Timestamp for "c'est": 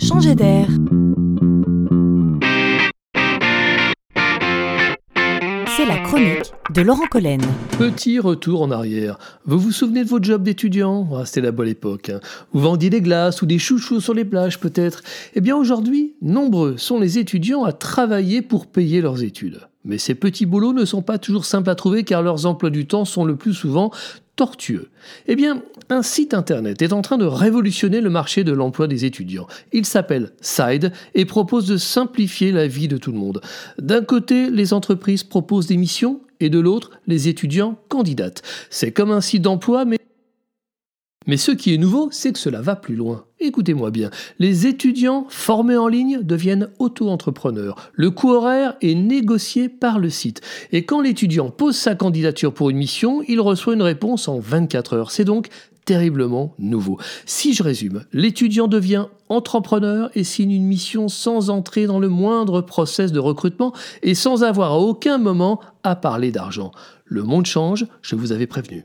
5.76-5.86, 38.70-38.92, 42.10-42.32, 55.10-55.24